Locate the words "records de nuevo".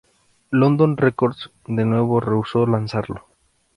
0.97-2.19